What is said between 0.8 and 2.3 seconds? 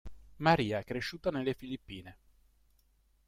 cresciuta nelle Filippine.